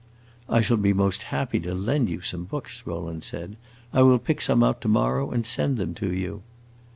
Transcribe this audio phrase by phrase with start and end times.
[0.49, 3.55] "I shall be most happy to lend you some books," Rowland said.
[3.93, 6.41] "I will pick some out to morrow and send them to you."